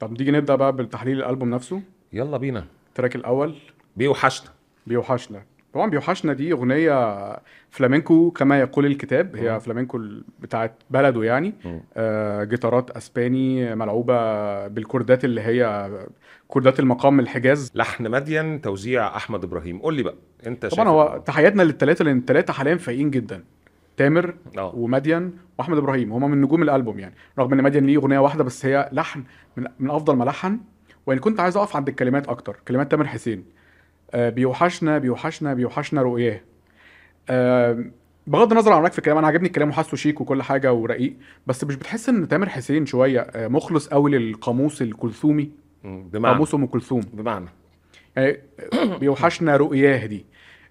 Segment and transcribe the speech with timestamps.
[0.00, 1.82] طب تيجي نبدأ بقى بالتحليل الألبوم نفسه.
[2.12, 2.64] يلا بينا.
[2.88, 3.54] ال track الأول.
[3.96, 4.50] بيوحشنا.
[4.86, 5.42] بيوحشنا.
[5.74, 7.36] طبعا بيوحشنا دي أغنية
[7.70, 9.36] flamenco كما يقول الكتاب.
[9.36, 11.52] هي flamenco ال- بتاعت بلده يعني.
[11.96, 14.14] آه جيتارات أسباني ملعوبة
[14.68, 15.90] بالكوردات اللي هي
[16.48, 17.72] كوردات المقام الحجاز.
[17.74, 19.78] لحن مدين توزيع أحمد إبراهيم.
[19.78, 20.14] قول لي بقى
[20.46, 23.44] أنت طبعا هو تحياتنا للثلاثه لأن الثلاثه حاليا فايقين جدا.
[24.00, 24.74] تامر آه.
[24.74, 28.66] ومدين وأحمد إبراهيم هما من نجوم الألبوم يعني رغم إن مدين ليه أغنية واحدة بس
[28.66, 29.24] هي لحن
[29.56, 30.58] من, من أفضل ما لحن.
[31.06, 33.44] وإن كنت عايز أقف عند الكلمات أكتر كلمات تامر حسين.
[34.10, 36.40] آه بيوحشنا بيوحشنا بيوحشنا رؤياه.
[37.30, 37.84] آه
[38.26, 41.64] بغض النظر عن رأيك في الكلام أنا عاجبني الكلام وحاسه شيك وكل حاجة ورقيق بس
[41.64, 45.50] مش بتحس إن تامر حسين شوية آه مخلص قوي للقاموس الكلثومي.
[45.84, 46.32] بمعنى.
[46.32, 47.00] قاموس أم كلثوم.
[47.12, 47.48] بمعنى.
[48.16, 48.38] يعني
[49.00, 50.26] بيوحشنا رؤياه دي.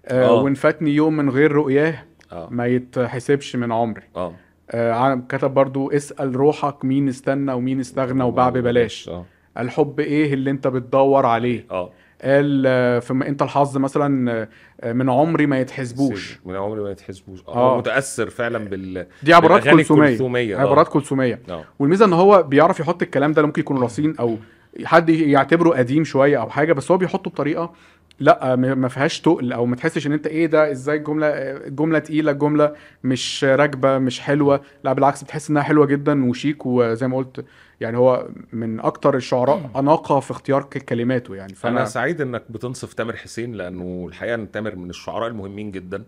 [0.06, 0.42] آه آه.
[0.42, 2.48] وإن فاتني يوم من غير رؤياه آه.
[2.50, 4.02] ما يتحسبش من عمري.
[4.16, 4.32] آه.
[4.70, 9.24] آه كتب برضو اسأل روحك مين استنى ومين استغنى وباع ببلاش آه.
[9.58, 11.90] الحب إيه اللي انت بتدور عليه؟ آه.
[12.22, 14.48] قال آه، فما انت الحظ مثلا
[14.80, 16.38] آه، من عمري ما يتحسبوش.
[16.44, 17.40] من عمري ما يتحسبوش.
[17.48, 17.74] آه.
[17.74, 17.78] آه.
[17.78, 20.60] متأثر فعلا بال دي عبارات آه.
[20.60, 21.40] عبارات كلثومية.
[21.50, 21.64] آه.
[21.78, 24.36] والميزة إن هو بيعرف يحط الكلام ده ممكن يكون رصين أو
[24.84, 27.72] حد يعتبره قديم شوية أو حاجة بس هو بيحطه بطريقة
[28.20, 31.26] لا ما فيهاش تقل أو ما تحسش إن أنت إيه ده إزاي الجمله
[31.66, 34.60] الجمله تقيلة الجمله مش راكبة مش حلوة.
[34.84, 37.44] لا بالعكس بتحس إنها حلوة جدا وشيك وزي ما قلت
[37.80, 41.52] يعني هو من أكتر الشعراء أناقة في اختيار كلماته يعني.
[41.52, 46.04] أنا فانا سعيد إنك بتنصف تامر حسين لأنه الحقيقة إن تامر من الشعراء المهمين جدا.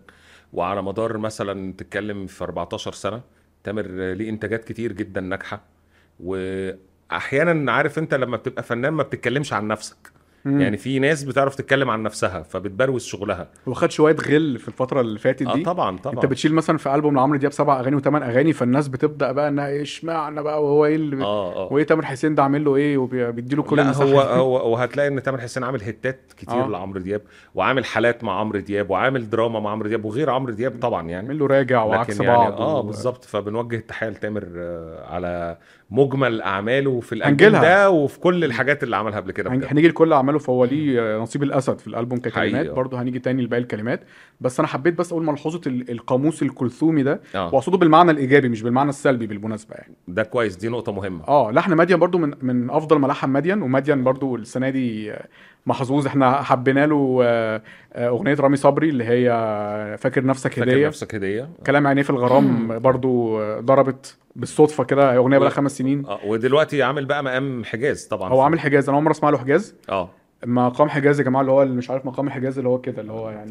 [0.53, 3.21] وعلى مدار مثلا تتكلم في 14 سنة
[3.63, 5.61] تامر ليه إنتاجات كتير جدا ناجحة.
[6.19, 10.12] واحيانا عارف أنت لما بتبقى فنان ما بتتكلمش عن نفسك.
[10.45, 10.61] مم.
[10.61, 13.47] يعني في ناس بتعرف تتكلم عن نفسها فبتبروز شغلها.
[13.67, 16.15] هو خد شوية غل في الفترة اللي فاتت آه دي طبعا طبعا.
[16.15, 19.67] انت بتشيل مثلا في ألبوم لعمرو دياب سبع أغاني وثمان أغاني فالناس بتبدأ بقى إنها
[19.67, 21.73] إيه اشمعنى بقى؟ وهو إيه اللي آه آه.
[21.73, 25.41] وإيه تامر حسين ده عامل له إيه؟ وبيديله كل لا هو هو وهتلاقي إن تامر
[25.41, 26.67] حسين عامل هيتات كتير آه.
[26.69, 27.21] لعمرو دياب
[27.55, 31.27] وعامل حالات مع عمرو دياب وعامل دراما مع عمرو دياب وغير عمرو دياب طبعا يعني.
[31.27, 33.25] عامل له راجع وعكس يعني بعض آه و- بالظبط.
[33.25, 35.57] فبنوجه التحية لتامر آه، على
[35.93, 37.61] مجمل أعماله في الالبوم.
[37.61, 39.49] ده وفي كل الحاجات اللي عملها قبل كده.
[39.51, 42.75] هنيجي لكل أعماله فهو ليه آه، نصيب الأسد في الألبوم ككلمات حقيقي.
[42.75, 44.01] برضه هنيجي تاني لباقي الكلمات
[44.41, 48.61] بس أنا حبيت بس أقول ملحوظة ال- القاموس الكلثومي ده آه وأقصده بالمعنى الإيجابي مش
[48.61, 52.69] بالمعنى السلبي بالمناسبة يعني ده كويس دي نقطة مهمة آه لحن مدين برضو من من
[52.69, 55.27] أفضل ما لحن مدين ومدين برضو السنة دي آه،
[55.65, 57.61] محظوظ إحنا حبينا له آه،
[57.93, 61.49] آه، أغنية رامي صبري اللي هي آه، فاكر نفسك فاكر هدية؟ نفسك هدية.
[61.65, 66.05] كلام عينيه في الغرام برضو ضربت بالصدفة كده أغنية بقى خمس سنين.
[66.05, 68.29] آه ودلوقتي عامل بقى مقام حجاز طبعا.
[68.29, 69.75] هو عامل حجاز أنا اول مره أسمع له حجاز.
[69.89, 70.09] آه.
[70.45, 73.11] مقام حجاز يا جماعة اللي هو اللي مش عارف مقام الحجاز اللي هو كده اللي
[73.11, 73.49] هو يعني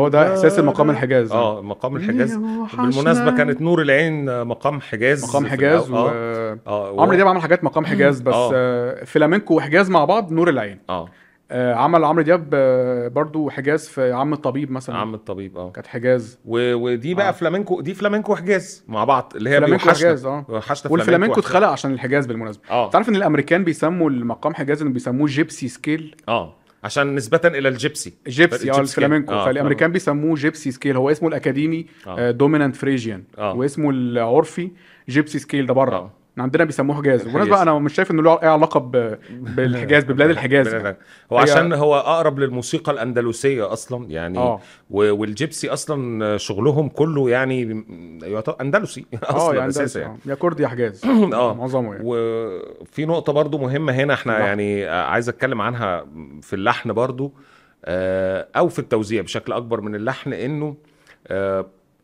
[0.00, 1.32] هو ده إحساس المقام الحجاز.
[1.32, 2.36] آه مقام الحجاز.
[2.36, 2.82] وحشنا.
[2.86, 7.40] بالمناسبة كانت نور العين مقام حجاز مقام حجاز الأو- و آه آه عمرو دياب عمل
[7.42, 8.50] حاجات مقام حجاز بس آه.
[8.54, 10.78] آه، flamenco وحجاز مع بعض نور العين.
[10.90, 11.08] آه.
[11.52, 14.96] آه، عمل عمرو دياب آه، برضو حجاز في عم الطبيب مثلا.
[14.96, 15.70] عم الطبيب آه.
[15.70, 16.38] كانت حجاز.
[16.44, 16.74] و...
[16.74, 17.28] ودي بقى آه.
[17.28, 17.32] آه.
[17.32, 20.44] flamenco دي flamenco وحجاز مع بعض اللي هي flamenco وحجاز آه.
[20.48, 21.40] وحشنا وال flamenco.
[21.40, 22.62] اتخلق عشان الحجاز بالمناسبة.
[22.70, 22.90] آه.
[22.90, 26.54] تعرف إن الأمريكان بيسموا المقام حجاز انه بيسموه gypsy scale؟ آه.
[26.84, 28.12] عشان نسبة إلى ال gypsy.
[28.28, 29.32] gypsy آه ال flamenco.
[29.32, 30.96] آه، فالأمريكان بيسموه gypsy scale.
[30.96, 32.30] هو اسمه الأكاديمي آه.
[32.30, 33.24] dominant Phrygian.
[33.38, 33.54] آه.
[33.54, 34.70] واسمه العرفي
[35.08, 36.19] gypsy scale ده بره.
[36.38, 37.22] عندنا بيسموه حجاز.
[37.22, 40.74] بالمناسبه أنا مش شايف إنه له أي علاقة ب- بالحجاز ببلاد الحجاز.
[40.74, 40.96] يعني.
[41.32, 44.60] هو هي- عشان هو أقرب للموسيقى الأندلسية أصلا يعني آه.
[44.90, 47.84] و- والجيبسي أصلا شغلهم كله يعني
[48.60, 51.04] أندلسي آه أصلا يعني أساسا ده يعني يا كرد يا حجاز.
[51.34, 51.54] آه.
[51.54, 52.04] معظمه يعني.
[52.04, 54.46] وفي نقطة برضو مهمة هنا إحنا اللحن.
[54.46, 56.06] يعني عايز أتكلم عنها
[56.42, 57.32] في اللحن برضو
[57.84, 60.76] آه، أو في التوزيع بشكل أكبر من اللحن إنه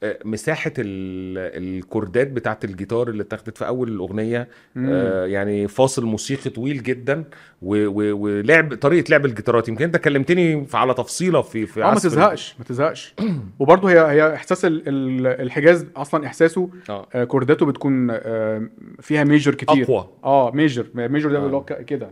[0.03, 4.89] آه، آه، مساحة ال- الكوردات بتاعت الجيتار اللي اتاخدت في أول الأغنية مم.
[4.93, 7.25] آه، يعني فاصل موسيقي طويل جدا
[7.63, 9.69] ولعب طريقة لعب الجيتارات.
[9.69, 13.15] يمكن أنت كلمتني على تفصيلة في في آه ما تزهقش ما تزهقش.
[13.61, 18.63] وبرضه هي هي إحساس ال- ال- الحجاز أصلا إحساسه آه، كورداته بتكون آه،
[19.01, 19.85] فيها major كتير.
[19.85, 20.09] أقوى.
[20.25, 21.61] آه major major ده آه.
[21.87, 22.11] كده.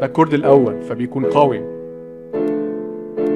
[0.00, 1.77] ده ال chord الأول فبيكون قوي.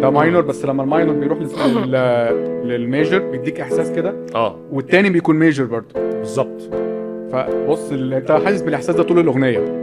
[0.02, 4.14] ده minor بس لما ال minor بيروح لل- لل- لل major بيديك إحساس كده.
[4.34, 4.56] آه.
[4.72, 6.00] والتاني بيكون major برضه.
[6.19, 6.60] بالظبط.
[7.32, 9.82] فبص ال- أنت حاسس بالإحساس ده طول الأغنية.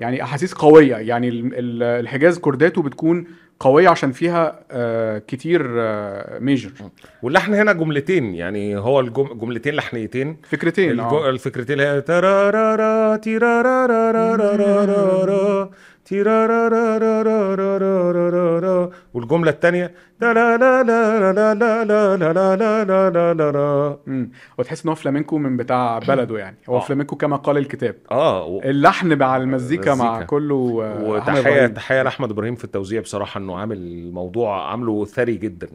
[0.00, 0.96] يعني أحاسيس قوية.
[0.96, 3.24] يعني ال- ال- الحجاز كورداته بتكون
[3.60, 6.70] قوية عشان فيها آه كتير آه major
[7.22, 8.34] واللحن هنا جملتين.
[8.34, 9.26] يعني هو الجم...
[9.34, 10.36] جملتين لحنيتين.
[10.42, 11.00] فكرتين.
[11.00, 11.30] آه.
[11.30, 13.16] الفكرتين اللي هي ترارارا
[19.14, 23.96] والجمله الثانية لا لا لا لا لا لا لا لا لا لا لا لا لا
[24.08, 26.80] امم وتحس ان هو flamenco من بتاع بلده يعني هو آه.
[26.80, 30.22] flamenco كما قال الكتاب آه و- اللحن مع المزيكا مع.
[30.22, 31.66] كله آه، وتحيه.
[31.66, 35.68] تحيه لاحمد إبراهيم في التوزيع بصراحه انه عامل الموضوع عامله ثري جدا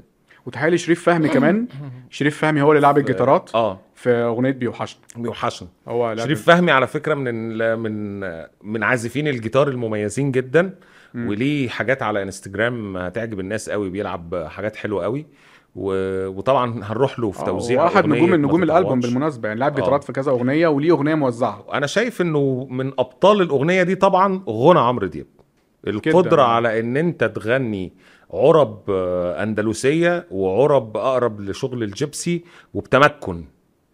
[0.46, 1.68] وتحيه لشريف فهمي كمان
[2.10, 6.72] شريف فهمي هو اللي لعب الجيتارات آه في أغنية بيوحشني بيوحشني هو لعب شريف فهمي
[6.72, 8.20] على فكرة من من
[8.64, 10.76] من عازفين الجيتار المميزين جدا.
[11.16, 15.26] وليه حاجات على إنستجرام هتعجب الناس قوي بيلعب حاجات حلوة قوي
[15.76, 15.92] و...
[16.28, 19.00] وطبعا هنروح له في آه، توزيع واحد نجوم ما نجوم الألبوم.
[19.00, 19.76] بالمناسبة يعني لعب آه.
[19.76, 24.44] جيتارات في كذا أغنية وليه أغنية موزعة أنا شايف إنه من أبطال الأغنية دي طبعا
[24.50, 25.26] غنى عمرو دياب
[25.88, 26.48] القدرة آه.
[26.48, 27.94] على إن أنت تغني
[28.34, 32.44] عرب آه، أندلسية وعرب أقرب لشغل الجيبسي
[32.74, 33.44] وبتمكن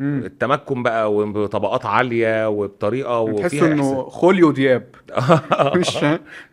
[0.02, 0.22] مم.
[0.26, 4.84] التمكن بقى وبطبقات عالية وبطريقة تحس وفيها إنه خوليو دياب.
[5.78, 6.04] مش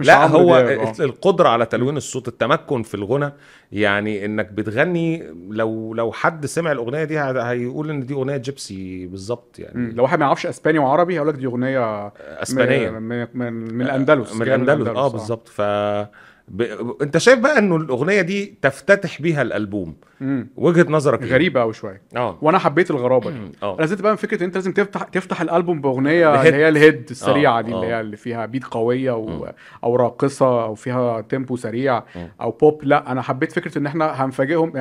[0.01, 0.93] مش لا هو دياب، آه.
[1.01, 3.33] القدرة على تلوين الصوت التمكن في الغنى
[3.73, 9.57] يعني إنك بتغني لو لو حد سمع الأغنية دي هيقول إن دي أغنية جيبسي بالظبط
[9.59, 9.65] مم.
[9.65, 13.53] يعني لو واحد ما يعرفش إسباني وعربي هيقول لك دي أغنية إسبانية من من, من,
[13.75, 15.61] من الأندلس من الأندلس آه بالظبط ف
[16.51, 16.63] ب...
[17.03, 20.49] انت شايف بقى انه الاغنيه دي تفتتح بيها الالبوم مم.
[20.57, 24.13] وجهة نظرك إيه؟ غريبة قوي شوية آه وأنا حبيت الغرابة دي آه أنا زدت بقى
[24.13, 26.47] من فكرة إن أنت لازم تفتح تفتح الألبوم بأغنية ال head.
[26.47, 27.89] اللي هي ال head السريعة آه، دي اللي آه.
[27.97, 29.27] هي اللي فيها beat قوية و...
[29.27, 29.53] مم.
[29.85, 32.29] أو راقصة أو فيها tempo سريع مم.
[32.41, 34.73] أو بوب لا أنا حبيت فكرة إن إحنا هنفاجئهم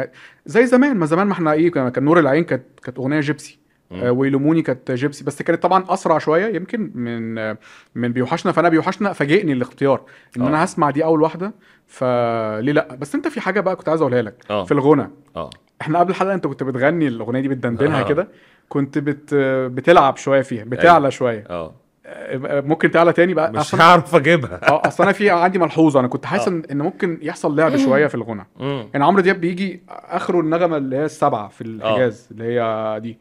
[0.45, 3.59] زي زمان ما زمان ما إحنا إيه كان نور العين كانت كانت أغنية جيبسي.
[3.61, 7.57] آه ويلوموني كانت جيبسي بس كانت طبعا أسرع شوية يمكن من آه
[7.95, 8.51] من بيوحشنا.
[8.51, 10.01] فأنا بيوحشنا فاجئني الاختيار
[10.37, 10.47] إن آه.
[10.47, 11.53] أنا هسمع دي أول واحدة.
[11.87, 14.43] فليه لأ؟ بس أنت في حاجة بقى كنت عايز أقولها لك.
[14.49, 14.63] آه.
[14.63, 15.09] في الغنى.
[15.35, 15.49] آه.
[15.81, 18.03] إحنا قبل الحلقة أنت كنت بتغني الأغنية دي بتدندنها آه.
[18.03, 18.27] كده.
[18.69, 19.33] كنت بت
[19.73, 21.43] بتلعب شوية فيها بتعلى شوية.
[21.49, 21.73] آه.
[22.05, 24.59] آه، ممكن تعلى تاني بقى؟ مش اصل هعرف أجيبها.
[24.71, 25.99] آه أصل أنا في عندي ملحوظة.
[25.99, 26.51] أنا كنت حاسس آه.
[26.51, 28.45] إن إن ممكن يحصل لعب شوية في الغنى.
[28.59, 33.17] يعني عمرو دياب بيجي آخره النغمة اللي هي السبعه في الحجاز اللي هي دي.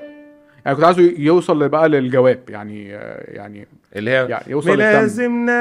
[0.67, 2.89] يعني كنت عايزه يوصل بقى للجواب يعني
[3.29, 5.53] يعني اللي هي يعني يوصل للتم ملازمنا.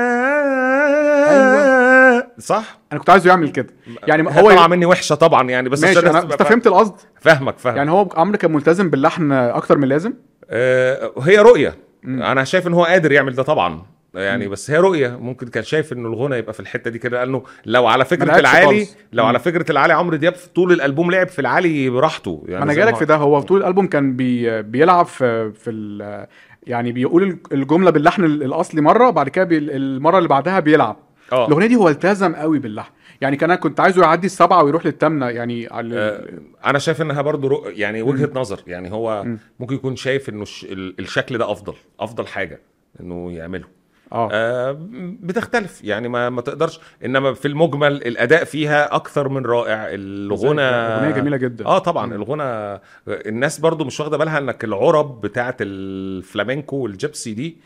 [1.29, 2.27] أيوة.
[2.39, 2.79] صح.
[2.91, 3.67] أنا كنت عايزه يعمل كده.
[4.07, 6.95] يعني هو طالعة مني وحشة طبعا يعني بس ماشي عشان أنا فهمت القصد.
[7.21, 10.13] فاهمك فاهم يعني هو عمرو كان ملتزم باللحن أكتر من اللازم؟
[10.49, 11.75] آه هي رؤية.
[12.03, 12.23] مم.
[12.23, 13.81] أنا شايف إن هو قادر يعمل ده طبعا.
[14.15, 15.17] يعني بس هي رؤية.
[15.21, 18.87] ممكن كان شايف إنه الغنى يبقى في الحتة دي كده لأنه لو على فكرة العالي.
[19.13, 19.25] لو.
[19.25, 22.43] على فكرة العالي عمرو دياب طول الألبوم لعب في العالي براحته.
[22.47, 23.15] يعني أنا جالك في ده.
[23.15, 26.27] هو طول الألبوم كان بي بيلعب في في ال-
[26.67, 30.97] يعني بيقول الجملة باللحن ال- الأصلي مرة بعد كده المرة اللي بعدها بيلعب.
[31.31, 31.47] آه.
[31.47, 32.91] الأغنية دي هو التزم قوي باللحن.
[33.21, 36.29] يعني كان أنا كنت عايزه يعدي السبعة ويروح للثامنه يعني على آه،
[36.69, 37.69] أنا شايف إنها برضو رؤ...
[37.73, 38.59] يعني وجهة نظر.
[38.67, 39.37] يعني هو مم.
[39.59, 40.63] ممكن يكون شايف إنه الش...
[40.63, 42.59] ال- الشكل ده أفضل أفضل حاجة
[42.99, 43.65] إنه يعمله.
[44.11, 44.29] آه.
[44.31, 44.77] آه
[45.21, 45.83] بتختلف.
[45.83, 49.85] يعني ما ما تقدرش إنما في المجمل الأداء فيها أكثر من رائع.
[49.89, 51.65] الغنى اغنيه جميلة جدا.
[51.65, 52.05] آه طبعا.
[52.05, 52.13] مم.
[52.13, 57.57] الغنى الناس برضو مش واخدة بالها إنك العرب بتاعت ال flamenco وال gypsy دي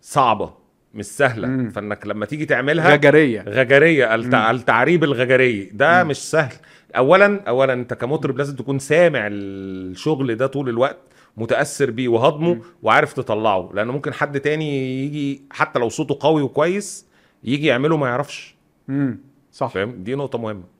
[0.00, 0.50] صعبة
[0.94, 1.48] مش سهلة.
[1.48, 1.70] مم.
[1.70, 3.44] فإنك لما تيجي تعملها غجرية.
[3.48, 4.34] غجرية الت...
[4.34, 6.10] التعريب الغجري ده مم.
[6.10, 6.54] مش سهل.
[6.96, 10.96] اولا اولا أنت كمطرب لازم تكون سامع الشغل ده طول الوقت.
[11.38, 12.60] متأثر بيه وهضمه.
[12.82, 17.06] وعارف تطلعه لأن ممكن حد تاني يجي حتى لو صوته قوي وكويس
[17.44, 18.56] يجي يعمله ما يعرفش.
[18.88, 19.20] امم
[19.52, 19.66] صح.
[19.66, 20.77] فاهم؟ دي نقطة مهمة.